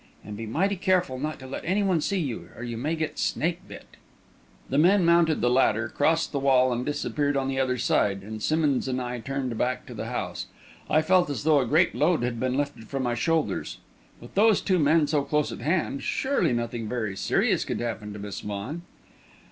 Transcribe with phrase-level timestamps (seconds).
[0.25, 3.59] And be mighty careful not to let anyone see you, or you may get snake
[3.67, 3.85] bit!"
[4.67, 8.41] The men mounted the ladder, crossed the wall and disappeared on the other side, and
[8.41, 10.47] Simmonds and I turned back to the house.
[10.89, 13.77] I felt as though a great load had been lifted from my shoulders.
[14.19, 18.17] With those two men so close at hand, surely nothing very serious could happen to
[18.17, 18.81] Miss Vaughan!